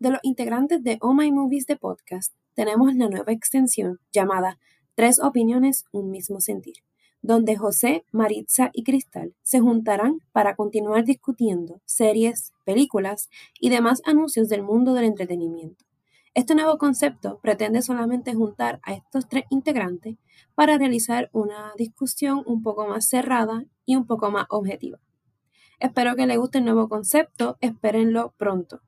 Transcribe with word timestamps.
De 0.00 0.10
los 0.10 0.20
integrantes 0.22 0.84
de 0.84 0.96
Oh 1.00 1.12
My 1.12 1.32
Movies 1.32 1.66
de 1.66 1.76
podcast, 1.76 2.32
tenemos 2.54 2.94
la 2.94 3.08
nueva 3.08 3.32
extensión 3.32 3.98
llamada 4.12 4.56
Tres 4.94 5.18
opiniones, 5.18 5.86
un 5.90 6.12
mismo 6.12 6.40
sentir, 6.40 6.76
donde 7.20 7.56
José, 7.56 8.04
Maritza 8.12 8.70
y 8.72 8.84
Cristal 8.84 9.34
se 9.42 9.58
juntarán 9.58 10.20
para 10.30 10.54
continuar 10.54 11.04
discutiendo 11.04 11.80
series, 11.84 12.52
películas 12.64 13.28
y 13.58 13.70
demás 13.70 14.00
anuncios 14.04 14.48
del 14.48 14.62
mundo 14.62 14.94
del 14.94 15.04
entretenimiento. 15.04 15.84
Este 16.32 16.54
nuevo 16.54 16.78
concepto 16.78 17.40
pretende 17.42 17.82
solamente 17.82 18.34
juntar 18.34 18.78
a 18.84 18.94
estos 18.94 19.28
tres 19.28 19.46
integrantes 19.50 20.14
para 20.54 20.78
realizar 20.78 21.28
una 21.32 21.72
discusión 21.76 22.44
un 22.46 22.62
poco 22.62 22.86
más 22.86 23.08
cerrada 23.08 23.64
y 23.84 23.96
un 23.96 24.06
poco 24.06 24.30
más 24.30 24.46
objetiva. 24.50 25.00
Espero 25.80 26.14
que 26.14 26.28
les 26.28 26.38
guste 26.38 26.58
el 26.58 26.66
nuevo 26.66 26.88
concepto, 26.88 27.56
espérenlo 27.60 28.32
pronto. 28.36 28.80